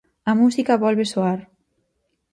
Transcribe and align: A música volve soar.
A 0.29 0.33
música 0.41 0.81
volve 0.83 1.05
soar. 1.13 1.39